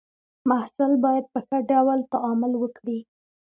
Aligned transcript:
محصل 0.49 0.91
باید 1.05 1.25
په 1.33 1.39
ښه 1.47 1.57
ډول 1.71 1.99
تعامل 2.11 2.53
وکړي. 2.57 2.99